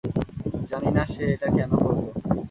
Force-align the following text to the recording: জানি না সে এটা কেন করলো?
জানি 0.69 0.89
না 0.95 1.03
সে 1.11 1.23
এটা 1.33 1.47
কেন 1.55 1.71
করলো? 1.77 2.09